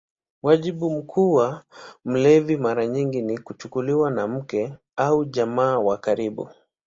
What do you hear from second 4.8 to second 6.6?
au jamaa wa karibu.